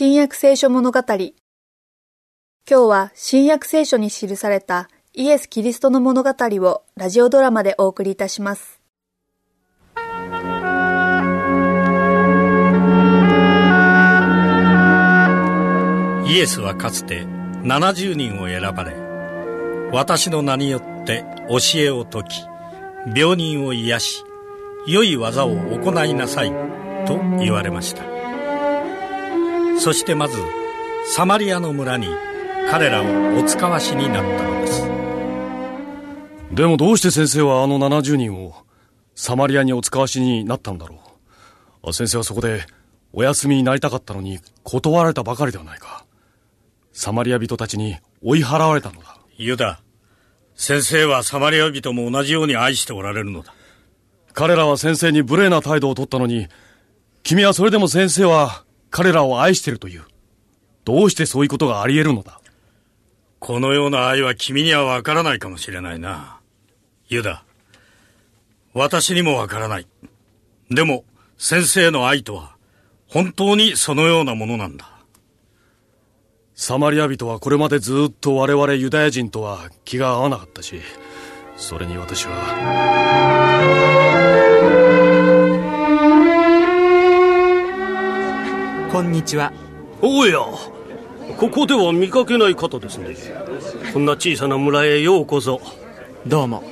[0.00, 1.00] 新約聖書物語。
[1.08, 1.32] 今
[2.68, 8.80] 日は新約聖書に記されたイエス・キリストの物語をラジオドラマでお送りいたします。
[9.96, 9.98] イ
[16.38, 17.24] エスはかつて
[17.64, 18.94] 70人を選ばれ
[19.90, 22.46] 私の名によって教えを説き
[23.16, 24.24] 病人を癒し
[24.86, 26.52] 良い技を行いなさい
[27.04, 28.17] と言われました。
[29.78, 30.36] そしてまず
[31.06, 32.08] サマリアの村に
[32.68, 34.88] 彼らをお使わしになったのです。
[36.52, 38.54] でもどうして先生はあの70人を
[39.14, 40.98] サマリアにお使わしになったのだろ
[41.84, 41.92] う。
[41.92, 42.66] 先生はそこで
[43.12, 46.04] お休みになりたかったのに断られたばかりではないか。
[46.92, 49.16] サマリア人たちに追い払われたのだ。
[49.36, 49.80] ユダ
[50.56, 53.54] 先生はサマリア人も同じように愛しておられるのだ。
[54.32, 56.48] 彼らは先生に無礼な態度を取ったのに
[57.22, 60.04] 君はそれでも先生は彼らを愛しているという。
[60.84, 62.40] どうしてそういうことがあり得るのだ？
[63.38, 66.40] このような愛は君にはわからないかもしれないな。
[67.08, 67.44] ユダ。
[68.74, 69.86] 私にもわからない。
[70.70, 71.04] でも、
[71.36, 72.56] 先生の愛とは、
[73.06, 74.90] 本当にそのようなものなんだ。
[76.54, 80.80] サマリア人はこれまでずっと我々ユダヤ人とは気が合わなかったし、
[81.56, 82.34] それに私は。
[88.90, 89.52] こんにちは。
[90.00, 90.38] おや。
[91.36, 93.14] ここでは見かけない方ですね。
[93.92, 95.60] こんな小さな村へようこそ。
[96.26, 96.64] どうも。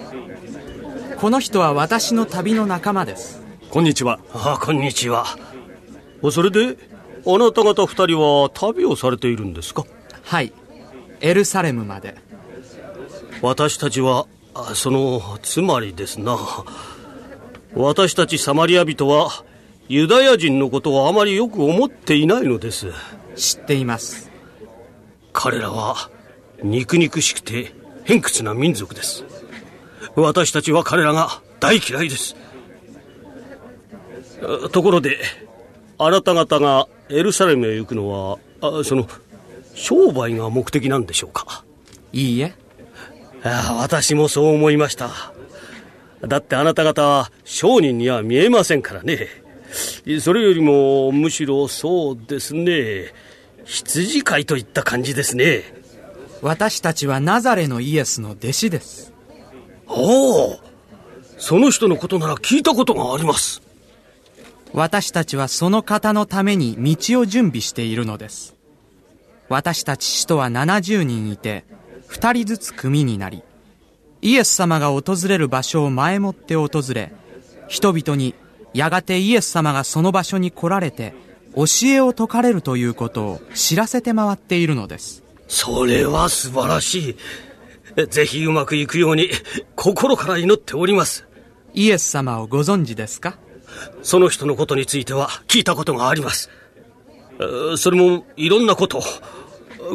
[1.18, 3.42] この人は私の旅の仲間です。
[3.70, 4.18] こんにちは。
[4.32, 5.26] あこんにちは。
[6.32, 6.78] それで
[7.26, 9.84] あなた方二人は旅をされているんですか？
[10.24, 10.54] はい。
[11.20, 12.16] エルサレムまで。
[13.42, 14.26] 私たちは
[14.74, 16.38] そのつまりですな。
[17.74, 19.44] 私たちサマリア人は
[19.88, 22.88] ユダヤ人のことをあまりよく思っていないのです。
[23.36, 24.30] 知っています。
[25.32, 26.10] 彼らは
[26.62, 27.72] 肉肉しくて
[28.04, 29.24] 偏屈な民族です。
[30.16, 32.34] 私たちは彼らが大嫌いです。
[34.72, 35.18] ところで
[35.98, 39.06] あなた方がエルサレムへ行くのはあその
[39.74, 41.64] 商売が目的なんでしょうか？
[42.12, 42.54] いいえ。
[43.44, 45.10] あ私もそう思いました。
[46.26, 49.28] だってあなた方は商人には見えませんからね
[50.20, 53.12] それよりもむしろそうですね。
[53.64, 55.64] 羊飼いといった感じですね。
[56.42, 59.12] 私たちはナザレのイエスの弟子です。
[59.88, 60.60] おお。
[61.38, 63.62] その人のことなら聞いたことがあります。
[64.72, 68.56] 私たちはその方のために道を準備しているのです。
[69.48, 71.64] 私たち使徒は70人いて
[72.08, 73.42] 2人ずつ組になり
[74.22, 77.12] イエス様が訪れる場所を前もって訪れ
[77.68, 78.34] 人々に
[78.76, 81.14] やがてイエス様がその場所に来られて
[81.54, 85.22] 教えを説かれるということを知らせて回っているのです。
[85.48, 87.16] それは素晴らし
[87.96, 88.06] い。
[88.08, 89.30] ぜひうまくいくように
[89.74, 91.26] 心から祈っております。
[91.72, 93.38] イエス様をご存知ですか？
[94.02, 96.50] その人のことについては聞いたことがあります。
[97.76, 99.02] それもいろんなこと。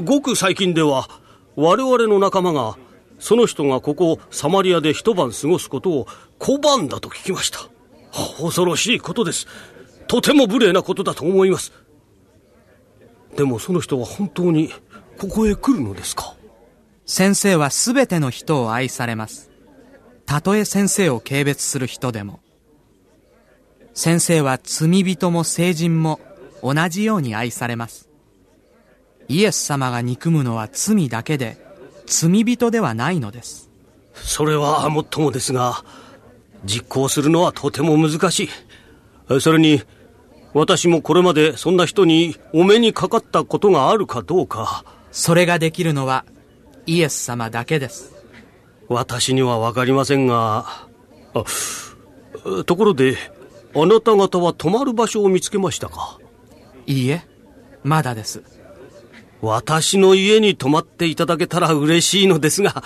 [0.04, 1.10] ごく最近では
[1.56, 2.78] 我々の仲間が
[3.20, 6.08] その人がここサマリアで一晩過ごすことを
[6.40, 7.71] 拒んだと聞きました。
[8.12, 9.48] 恐ろしいことです。
[10.08, 11.72] とても無礼なことだと思います。
[13.36, 14.72] でもその人は本当に
[15.18, 16.36] ここへ来るのですか？
[17.06, 19.50] 先生は全ての人を愛されます。
[20.26, 22.42] たとえ先生を軽蔑する人でも。
[23.94, 26.20] 先生は罪人も聖人も
[26.64, 28.10] 同じように愛されます。
[29.28, 31.58] イエス様が憎むのは罪だけで、
[32.06, 33.70] 罪人ではないのです。
[34.14, 35.84] それはもっともですが、
[36.64, 38.50] 実行するのはとても難し
[39.30, 39.42] い。
[39.42, 39.82] それに、
[40.54, 44.84] 私もこれまでそんな人にお目にかかったことがあるかどうか。
[45.12, 46.26] それができるのは
[46.86, 48.14] イエス様だけです。
[48.90, 50.88] 私にはわかりませんが、
[51.34, 51.44] あ、
[52.66, 53.16] ところで、
[53.74, 56.18] あなた方は泊まる場所を見つけましたか？
[56.86, 57.22] いいえ、
[57.84, 58.44] まだです。
[59.42, 62.84] 私の家に泊まっていただけたら嬉しいのですが、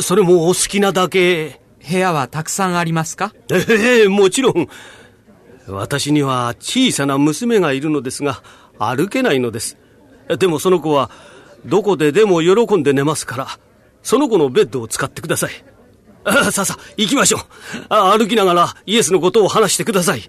[0.00, 1.60] それもお好きなだけ。
[1.88, 3.32] 部屋はたくさんありますか？
[3.50, 4.68] ええ、もちろん。
[5.68, 8.42] 私には小さな娘がいるのですが、
[8.78, 9.76] 歩けないのです。
[10.38, 11.10] でもその子は、
[11.64, 13.46] どこででも喜んで寝ますから、
[14.02, 15.50] その子のベッドを使ってください。
[16.24, 17.40] あさあさあ、行きましょう
[17.88, 18.16] あ。
[18.16, 20.22] 歩きながらイエスのことを話してください。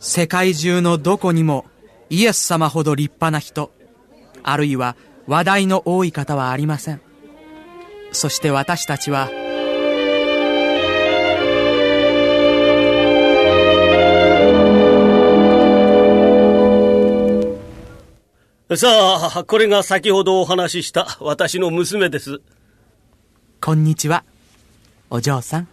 [0.00, 1.66] 世界中のどこにも
[2.10, 3.72] イエス様ほど立派な人、
[4.42, 4.96] あるいは
[5.26, 7.00] 話題の多い方はありません。
[8.10, 9.30] そして私たちは、
[18.76, 22.40] さあ、これが先ほどお話しした私の娘です。
[23.60, 24.24] こんにちは。
[25.10, 25.68] お嬢さん。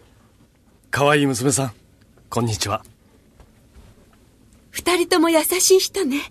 [0.92, 1.74] 可愛い娘さん、
[2.30, 2.84] こんにちは。
[4.72, 6.24] 二人とも優しい人ね。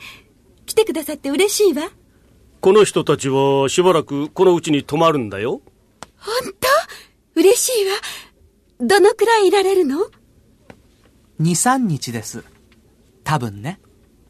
[0.66, 1.90] 来てくださって嬉しいわ。
[2.60, 5.62] この人たちはしばらくこのうちに泊まるんだよ。
[6.18, 6.52] 本
[7.34, 7.40] 当？
[7.40, 7.92] 嬉しいわ。
[8.80, 10.08] どのくらいいられるの？2、
[11.40, 12.44] 3日です。
[13.24, 13.80] 多分ね。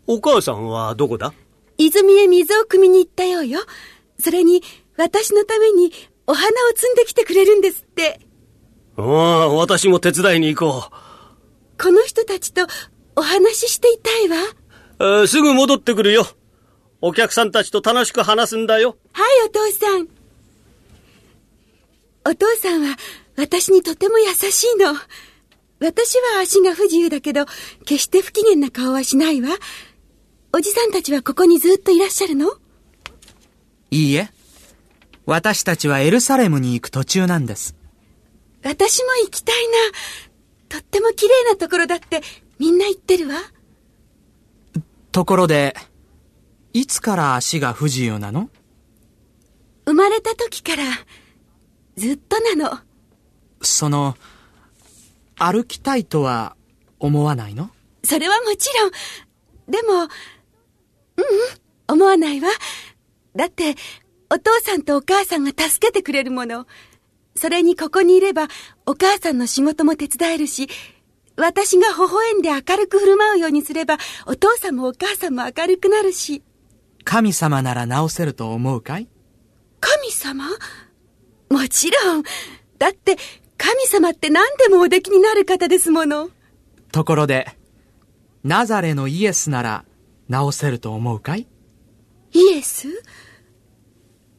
[0.06, 1.32] お母さんはどこだ？
[1.78, 3.60] 泉へ水を汲みに行ったようよ。
[4.19, 4.62] それに、
[4.96, 5.92] 私のために
[6.26, 8.20] お花を摘んできてくれるんですって。
[8.96, 10.90] ああ、私も手伝いに行こ
[11.80, 12.66] この人たちと
[13.14, 14.36] お話ししていたいわ。
[14.42, 15.20] う。
[15.20, 16.26] えーすぐ戻ってくるよ。
[17.00, 18.96] お客さんたちと楽しく話すんだよ。
[19.12, 20.08] はい、お父さん。
[22.24, 22.96] お父さんは
[23.36, 24.94] 私にとても優しいの。
[25.78, 27.46] 私は足が不自由だけど、
[27.84, 29.50] 決して不機嫌な顔はしないわ。
[30.58, 32.49] おじさんたちはここにずっといらっしゃるの？
[33.93, 34.28] いいえ。
[35.25, 37.76] 私たちはエルサレムに行く途中なんです。
[38.64, 39.72] 私も行きたいな。
[40.69, 42.22] とっても綺麗なところだって
[42.58, 43.37] みんな言ってるわ。
[45.12, 45.76] ところで、
[46.72, 48.50] いつから足が不自由なの？
[49.87, 50.82] 生まれた時から
[51.96, 52.81] ずっとなの。
[53.62, 54.16] その、
[55.37, 56.56] 歩きたいとは
[56.99, 57.70] 思わないの？
[58.02, 58.90] それはもちろん。
[59.69, 60.08] でも、
[61.19, 62.49] うんうん、思わないわ。
[63.37, 63.75] だって、
[64.31, 66.67] お父さんとお母さんが助けてくれるもの。
[67.35, 68.49] それにここにいれば、
[68.87, 70.69] お母さんの仕事も手伝えるし、
[71.37, 76.43] 私が微笑んで明るく振る舞うようにすれば、お父さんもお母さんも明るくなるし。
[77.05, 79.09] 神様なら治せると思うかい？
[79.81, 80.44] 神様？
[81.49, 82.23] もちろん。
[82.79, 83.17] だって、
[83.56, 86.31] 神様って何でもおできになる方ですもの。
[86.93, 87.56] ところで、
[88.44, 89.85] ナザレのイエスなら
[90.30, 91.46] 治せると思うかい？
[92.32, 92.88] イエス？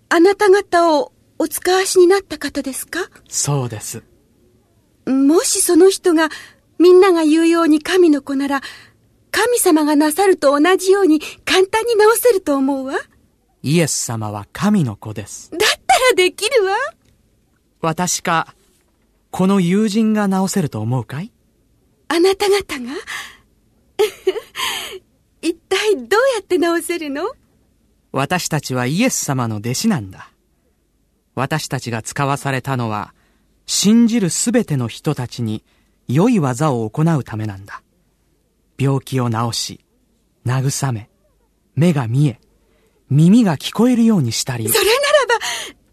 [0.10, 3.00] あなた方をお使わしになった方ですか？
[3.28, 4.04] そうです。
[5.06, 6.30] もしその人が
[6.78, 8.62] みんなが言うように神の子なら、
[9.32, 12.94] 神様がなさると同じように簡単に治せると思うわ？
[12.94, 13.02] だっ
[13.62, 15.52] イエス様は神の子です。
[15.52, 16.76] たらできるわ。
[17.82, 18.56] 私か、
[19.32, 21.32] この友人が治せると思うかい？
[22.08, 22.92] あなた方が
[25.42, 27.30] 一体どうやって治せるの？
[28.12, 30.32] 私たちはイエス様の弟子なんだ。
[31.36, 33.14] 私たちが使わされたのは、
[33.68, 35.64] 信じるすべての人たちに
[36.08, 37.84] 良い技を行うためなんだ。
[38.80, 39.86] 病気を治し、
[40.44, 41.12] 慰め、
[41.76, 42.40] 目が見え、
[43.12, 44.98] 耳が聞こえるようにしたりそ、れなら
[45.28, 45.46] ば、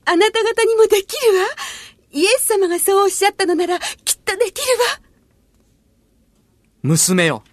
[0.07, 1.45] あなた方にもできるわ。
[2.13, 5.01] イエス様がそうおっしゃったのなら、きっとできるわ。
[6.83, 7.45] 娘よ、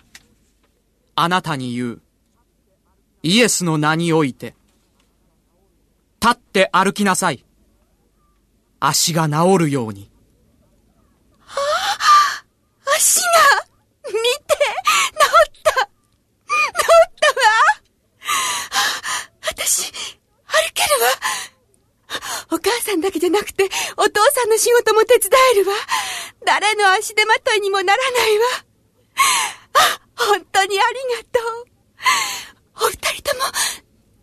[1.16, 2.02] あなたに言う。
[3.26, 4.54] イエスの名において、
[6.22, 7.46] 立って歩きなさい。
[8.82, 10.12] 足が治るように。
[12.96, 13.26] 足が、
[14.08, 15.72] 見て、治った。
[15.72, 15.88] 治っ
[17.22, 17.46] たわ。
[19.48, 21.10] 私、歩けるわ。
[22.52, 25.74] お母さんだけじゃなくて、お父さんの仕事も手伝えるわ。
[26.46, 28.46] 誰の足手まといにもならないわ。
[29.76, 31.40] あ、本当にありがと
[31.70, 31.74] う。
[32.76, 33.44] お二人とも、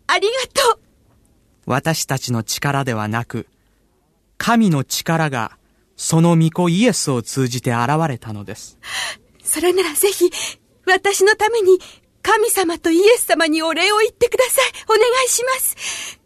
[0.07, 0.33] ありが
[0.63, 0.79] とう。
[1.65, 3.47] 私たちの力ではなく、
[4.37, 5.57] 神の力が、
[5.95, 8.79] その御子イエスを通じて現れたのです。
[9.43, 10.31] それならぜひ、
[10.85, 11.79] 私のために、
[12.23, 14.71] 神様とイエス様にお礼を言ってください。
[14.87, 16.19] お願いします。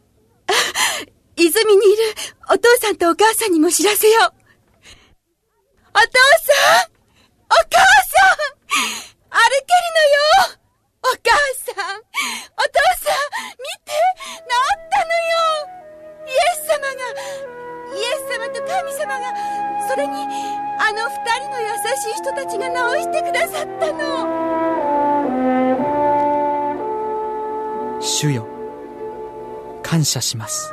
[0.47, 0.53] あ
[1.37, 2.03] 泉にいる
[2.49, 4.33] お父さんとお母さんにも知らせよう。
[5.89, 6.07] お父
[6.79, 6.94] さん
[28.07, 28.47] 主よ、
[29.81, 30.71] 感謝します。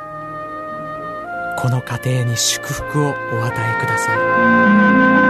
[1.57, 5.22] この家庭に祝福をお与えください。